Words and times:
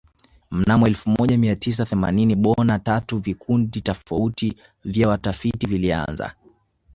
Mnamo 0.51 0.87
elfu 0.87 1.09
moja 1.09 1.37
Mia 1.37 1.55
tisa 1.55 1.85
themanini 1.85 2.35
bona 2.35 2.79
tatu 2.79 3.17
vikundi 3.19 3.81
tofauti 3.81 4.55
vya 4.85 5.09
watafiti 5.09 5.67
vilianza 5.67 6.33